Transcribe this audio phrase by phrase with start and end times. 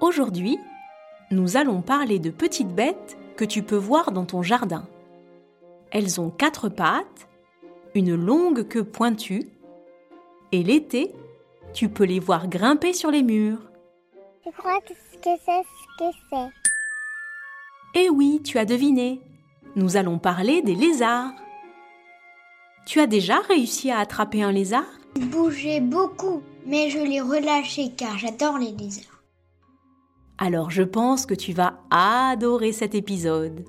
[0.00, 0.58] Aujourd'hui,
[1.32, 4.86] nous allons parler de petites bêtes que tu peux voir dans ton jardin.
[5.90, 7.28] Elles ont quatre pattes,
[7.96, 9.48] une longue queue pointue,
[10.52, 11.12] et l'été,
[11.74, 13.60] tu peux les voir grimper sur les murs.
[14.46, 16.48] Je crois que c'est ce que c'est.
[17.94, 19.20] Eh oui, tu as deviné.
[19.74, 21.32] Nous allons parler des lézards.
[22.86, 24.86] Tu as déjà réussi à attraper un lézard?
[25.16, 29.07] Il bougeait beaucoup, mais je l'ai relâché car j'adore les lézards.
[30.38, 33.64] Alors je pense que tu vas adorer cet épisode.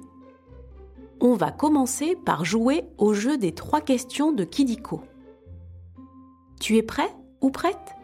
[1.19, 5.01] On va commencer par jouer au jeu des trois questions de Kidiko.
[6.61, 7.95] Tu es prêt ou prête?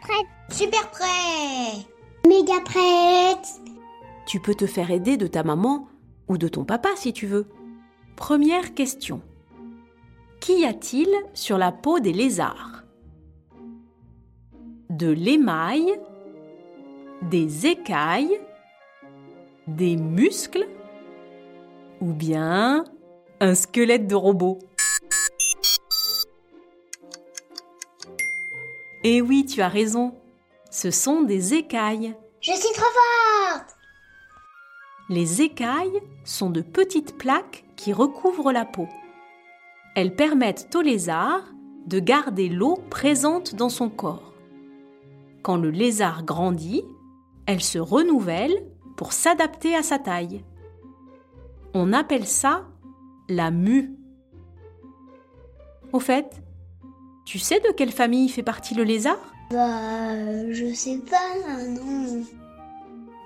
[0.00, 1.86] Prête Super prêt
[2.26, 3.60] Méga prête
[4.26, 5.86] Tu peux te faire aider de ta maman
[6.28, 7.46] ou de ton papa si tu veux.
[8.16, 9.20] Première question.
[10.40, 12.84] Qu'y a-t-il sur la peau des lézards?
[14.88, 15.98] De l'émail,
[17.30, 18.40] des écailles,
[19.66, 20.68] des muscles
[22.00, 22.84] ou bien
[23.40, 24.58] un squelette de robot
[29.04, 30.14] Eh oui, tu as raison.
[30.70, 32.14] Ce sont des écailles.
[32.40, 32.84] Je suis trop
[33.52, 33.76] forte
[35.08, 38.88] Les écailles sont de petites plaques qui recouvrent la peau.
[39.94, 41.42] Elles permettent au lézard
[41.86, 44.32] de garder l'eau présente dans son corps.
[45.42, 46.84] Quand le lézard grandit,
[47.46, 48.54] elle se renouvelle
[48.96, 50.44] pour s'adapter à sa taille.
[51.74, 52.66] On appelle ça
[53.28, 53.94] la mue.
[55.92, 56.42] Au fait,
[57.24, 59.32] tu sais de quelle famille fait partie le lézard?
[59.50, 62.24] Bah, je sais pas, non.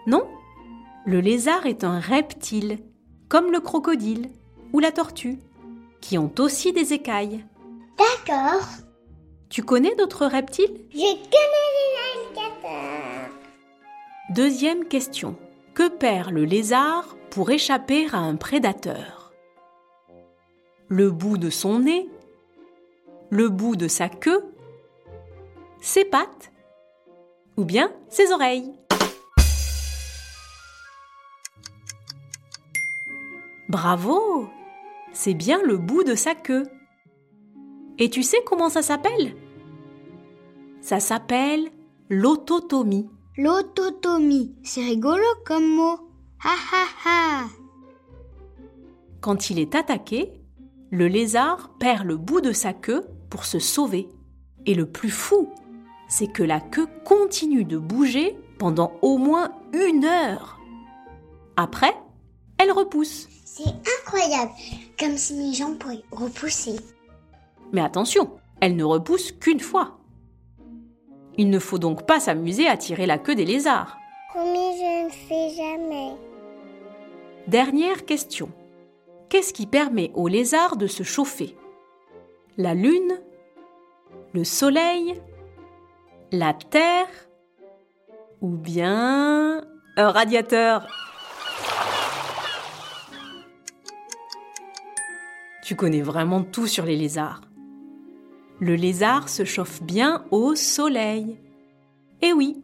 [0.07, 0.27] Non?
[1.07, 2.79] Le lézard est un reptile,
[3.29, 4.29] comme le crocodile
[4.73, 5.39] ou la tortue,
[6.01, 7.45] qui ont aussi des écailles.
[7.97, 8.67] D'accord.
[9.49, 10.87] Tu connais d'autres reptiles?
[10.93, 13.18] Je connais les alligators.
[14.31, 15.37] Deuxième question.
[15.73, 19.33] Que perd le lézard pour échapper à un prédateur?
[20.89, 22.11] Le bout de son nez
[23.31, 24.45] Le bout de sa queue
[25.81, 26.53] Ses pattes
[27.57, 28.71] Ou bien ses oreilles?
[33.71, 34.47] Bravo
[35.15, 36.67] C'est bien le bout de sa queue.
[37.97, 39.35] Et tu sais comment ça s'appelle?
[40.83, 41.71] Ça s'appelle
[42.11, 43.09] l'autotomie.
[43.39, 46.11] L'autotomie, c'est rigolo comme mot.
[46.43, 47.45] Ha ha ha
[49.21, 50.33] Quand il est attaqué,
[50.91, 54.09] le lézard perd le bout de sa queue pour se sauver.
[54.67, 55.51] Et le plus fou,
[56.09, 60.59] c'est que la queue continue de bouger pendant au moins une heure.
[61.57, 61.95] Après,
[62.59, 63.29] elle repousse.
[63.45, 64.51] C'est incroyable,
[64.99, 66.75] comme si mes jambes pourraient repousser.
[67.71, 69.98] Mais attention, elle ne repousse qu'une fois.
[71.39, 73.97] Il ne faut donc pas s'amuser à tirer la queue des lézards.
[74.31, 76.17] Promis, je ne fais jamais.
[77.47, 78.51] Dernière question.
[79.29, 81.57] Qu'est-ce qui permet aux lézards de se chauffer?
[82.57, 83.21] La lune?
[84.35, 85.15] Le soleil?
[86.33, 87.07] La terre?
[88.41, 89.65] Ou bien
[89.97, 90.89] un radiateur?
[95.63, 97.43] Tu connais vraiment tout sur les lézards.
[98.61, 101.39] Le lézard se chauffe bien au soleil.
[102.23, 102.63] Et oui,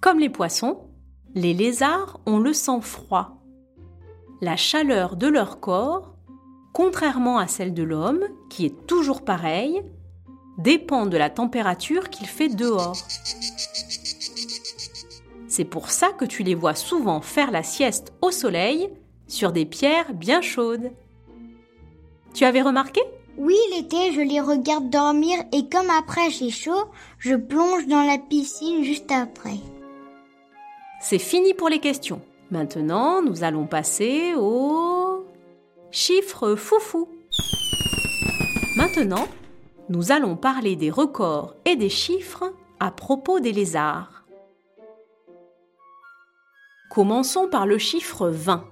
[0.00, 0.88] comme les poissons,
[1.34, 3.42] les lézards ont le sang froid.
[4.40, 6.16] La chaleur de leur corps,
[6.72, 9.82] contrairement à celle de l'homme, qui est toujours pareille,
[10.56, 12.96] dépend de la température qu'il fait dehors.
[15.48, 18.88] C'est pour ça que tu les vois souvent faire la sieste au soleil
[19.26, 20.92] sur des pierres bien chaudes.
[22.32, 23.02] Tu avais remarqué?
[23.40, 28.18] Oui, l'été, je les regarde dormir et comme après j'ai chaud, je plonge dans la
[28.18, 29.56] piscine juste après.
[31.00, 32.20] C'est fini pour les questions.
[32.50, 35.24] Maintenant, nous allons passer au
[35.90, 37.08] chiffre foufou.
[38.76, 39.26] Maintenant,
[39.88, 44.24] nous allons parler des records et des chiffres à propos des lézards.
[46.90, 48.66] Commençons par le chiffre 20.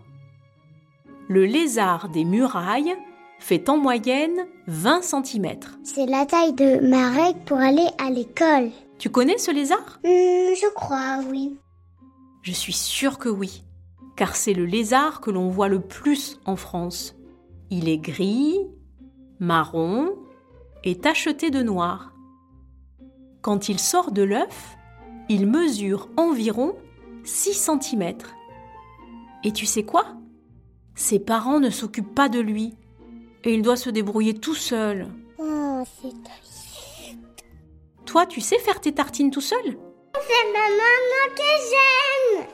[1.29, 2.99] Le lézard des murailles
[3.38, 5.46] fait en moyenne 20 cm.
[5.85, 8.70] C'est la taille de ma règle pour aller à l'école.
[8.99, 10.00] Tu connais ce lézard?
[10.05, 11.56] Hmm, je crois, oui.
[12.43, 13.64] Je suis sûre que oui,
[14.17, 17.14] car c'est le lézard que l'on voit le plus en France.
[17.70, 18.58] Il est gris,
[19.38, 20.17] marron
[20.84, 22.12] et tacheté de noir.
[23.41, 24.76] Quand il sort de l'œuf,
[25.29, 26.75] il mesure environ
[27.25, 28.14] 6 cm.
[29.44, 30.06] Et tu sais quoi?
[30.94, 32.75] Ses parents ne s'occupent pas de lui
[33.44, 35.08] et il doit se débrouiller tout seul.
[35.38, 36.14] Oh, c'est.
[38.05, 39.79] Toi, tu sais faire tes tartines tout seul?
[40.14, 42.46] C'est ma maman que j'aime.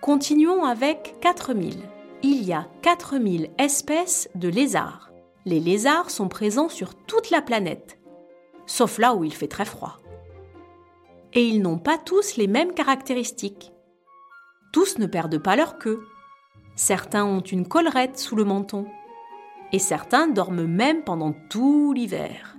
[0.00, 1.76] Continuons avec 4000.
[2.22, 5.10] Il y a 4000 espèces de lézards.
[5.44, 7.98] Les lézards sont présents sur toute la planète,
[8.64, 9.98] sauf là où il fait très froid.
[11.34, 13.72] Et ils n'ont pas tous les mêmes caractéristiques.
[14.72, 16.06] Tous ne perdent pas leur queue.
[16.76, 18.86] Certains ont une collerette sous le menton.
[19.74, 22.56] Et certains dorment même pendant tout l'hiver.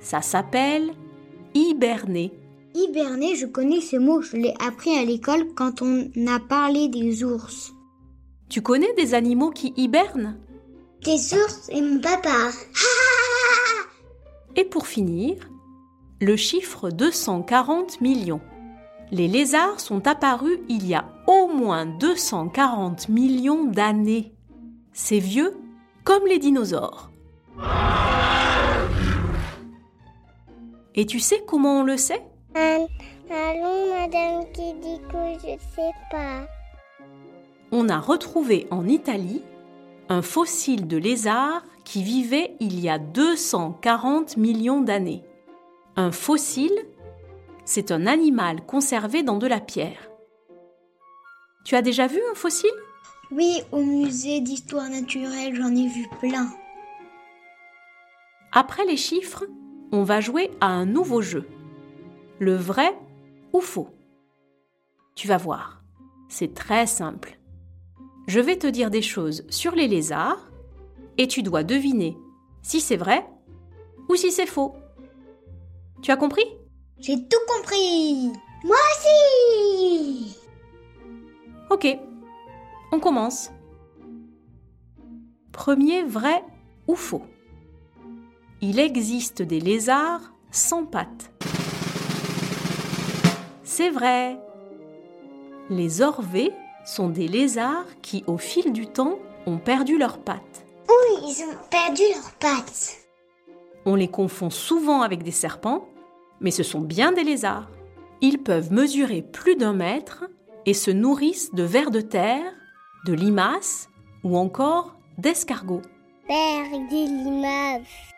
[0.00, 0.94] Ça s'appelle
[1.54, 2.32] hiberner.
[2.74, 7.22] Hiberner, je connais ce mot, je l'ai appris à l'école quand on a parlé des
[7.22, 7.72] ours.
[8.48, 10.40] Tu connais des animaux qui hibernent?
[11.04, 12.50] Des ours et mon papa.
[14.56, 15.36] Et pour finir,
[16.20, 18.40] le chiffre 240 millions.
[19.12, 24.34] Les lézards sont apparus il y a au moins 240 millions d'années.
[24.92, 25.61] C'est vieux
[26.04, 27.10] comme les dinosaures.
[30.94, 32.22] Et tu sais comment on le sait?
[32.54, 36.46] Allons, Madame Kidiko, je sais pas.
[37.70, 39.42] On a retrouvé en Italie
[40.10, 45.22] un fossile de lézard qui vivait il y a 240 millions d'années.
[45.96, 46.86] Un fossile,
[47.64, 50.10] c'est un animal conservé dans de la pierre.
[51.64, 52.70] Tu as déjà vu un fossile?
[53.34, 56.52] Oui, au musée d'histoire naturelle, j'en ai vu plein.
[58.52, 59.44] Après les chiffres,
[59.90, 61.48] on va jouer à un nouveau jeu.
[62.40, 62.94] Le vrai
[63.54, 63.88] ou faux
[65.14, 65.82] Tu vas voir,
[66.28, 67.38] c'est très simple.
[68.26, 70.50] Je vais te dire des choses sur les lézards
[71.16, 72.18] et tu dois deviner
[72.60, 73.26] si c'est vrai
[74.10, 74.74] ou si c'est faux.
[76.02, 76.44] Tu as compris?
[76.98, 78.30] J'ai tout compris.
[78.64, 80.36] Moi aussi.
[81.70, 81.98] Ok,
[82.92, 83.50] on commence.
[85.50, 86.44] Premier vrai
[86.86, 87.22] ou faux
[88.60, 91.32] Il existe des lézards sans pattes.
[93.64, 94.38] C'est vrai.
[95.70, 96.52] Les orvées
[96.84, 100.66] sont des lézards qui, au fil du temps, ont perdu leurs pattes.
[100.88, 102.98] Oui, ils ont perdu leurs pattes.
[103.86, 105.88] On les confond souvent avec des serpents,
[106.40, 107.70] mais ce sont bien des lézards.
[108.20, 110.24] Ils peuvent mesurer plus d'un mètre
[110.66, 112.52] et se nourrissent de vers de terre,
[113.04, 113.88] de limaces
[114.22, 115.82] ou encore d'escargots.
[116.28, 118.12] Père des limaces.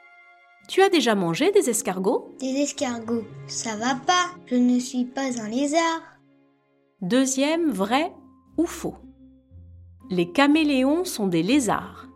[0.69, 2.35] Tu as déjà mangé des escargots?
[2.39, 4.27] Des escargots, ça va pas.
[4.47, 6.03] Je ne suis pas un lézard.
[7.01, 8.13] Deuxième vrai
[8.57, 8.97] ou faux
[10.11, 12.07] Les caméléons sont des lézards.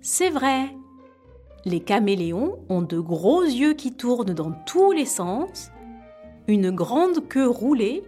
[0.00, 0.74] C'est vrai.
[1.64, 5.70] Les caméléons ont de gros yeux qui tournent dans tous les sens,
[6.46, 8.04] une grande queue roulée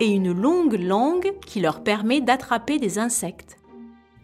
[0.00, 3.56] et une longue langue qui leur permet d'attraper des insectes.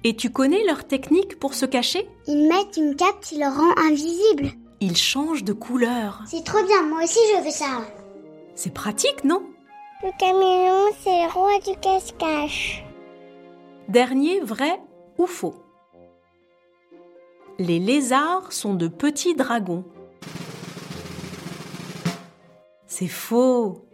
[0.05, 2.09] Et tu connais leur technique pour se cacher?
[2.27, 4.51] Ils mettent une cape qui le rend invisible.
[4.81, 6.23] Ils changent de couleur.
[6.27, 7.83] C'est trop bien, moi aussi je veux ça.
[8.55, 9.43] C'est pratique, non?
[10.03, 12.85] Le caméléon, c'est le roi du cache-cache.
[13.89, 14.81] Dernier vrai
[15.17, 15.55] ou faux?
[17.59, 19.85] Les lézards sont de petits dragons.
[22.87, 23.87] C'est faux.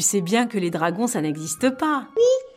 [0.00, 2.06] Tu sais bien que les dragons, ça n'existe pas.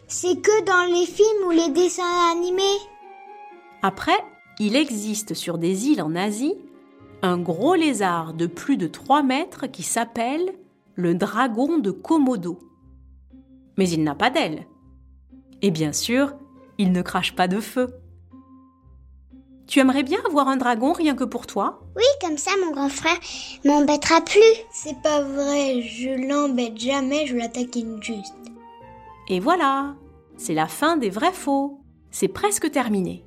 [0.07, 2.79] C'est que dans les films ou les dessins animés.
[3.81, 4.17] Après,
[4.59, 6.55] il existe sur des îles en Asie
[7.21, 10.53] un gros lézard de plus de 3 mètres qui s'appelle
[10.95, 12.59] le dragon de Komodo.
[13.77, 14.65] Mais il n'a pas d'ailes.
[15.61, 16.35] Et bien sûr,
[16.77, 17.93] il ne crache pas de feu.
[19.67, 21.79] Tu aimerais bien avoir un dragon rien que pour toi?
[21.95, 23.17] Oui, comme ça mon grand frère
[23.65, 24.41] m'embêtera plus.
[24.71, 28.35] C'est pas vrai, je l'embête jamais, je l'attaquine juste.
[29.29, 29.95] Et voilà,
[30.37, 31.79] c'est la fin des vrais faux.
[32.11, 33.25] C'est presque terminé.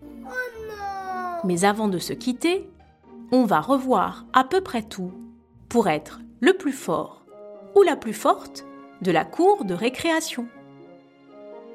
[1.45, 2.69] Mais avant de se quitter,
[3.33, 5.13] on va revoir à peu près tout
[5.69, 7.25] pour être le plus fort
[7.75, 8.67] ou la plus forte
[9.03, 10.47] de la cour de récréation.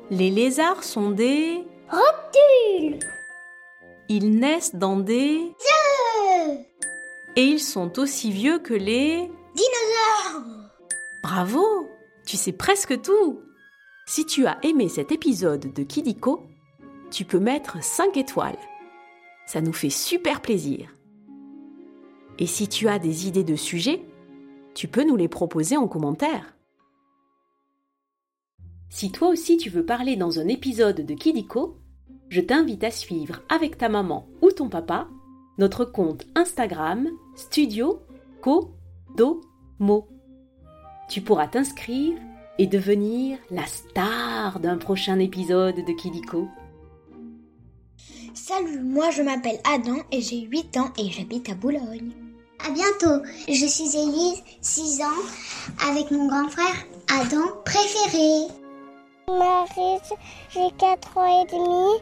[0.10, 1.64] Les lézards sont des...
[1.90, 3.00] Reptile
[4.14, 5.54] Ils naissent dans des...
[7.38, 9.32] Et ils sont aussi vieux que les...
[9.56, 10.70] Dinosaure
[11.24, 11.88] Bravo
[12.26, 13.40] Tu sais presque tout
[14.06, 16.44] Si tu as aimé cet épisode de Kidiko,
[17.10, 18.60] tu peux mettre 5 étoiles.
[19.46, 20.94] Ça nous fait super plaisir.
[22.38, 24.04] Et si tu as des idées de sujets,
[24.74, 26.58] tu peux nous les proposer en commentaire.
[28.90, 31.81] Si toi aussi tu veux parler dans un épisode de Kidiko,
[32.32, 35.08] je t'invite à suivre avec ta maman ou ton papa
[35.58, 38.00] notre compte Instagram Studio
[38.42, 38.74] Co
[39.16, 39.42] Do
[39.80, 40.08] Mo.
[41.10, 42.18] Tu pourras t'inscrire
[42.58, 46.48] et devenir la star d'un prochain épisode de Kidiko.
[48.34, 52.12] Salut, moi je m'appelle Adam et j'ai 8 ans et j'habite à Boulogne.
[52.66, 58.61] À bientôt, je suis Élise, 6 ans, avec mon grand frère Adam préféré.
[59.38, 60.02] Marie,
[60.50, 62.02] j'ai 4 ans et demi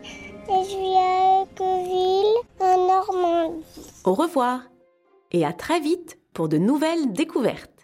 [0.50, 3.65] et je vis à Equeville, en Normandie.
[4.03, 4.62] Au revoir
[5.31, 7.78] et à très vite pour de nouvelles découvertes.